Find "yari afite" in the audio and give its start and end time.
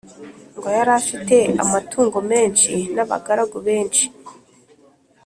0.77-1.37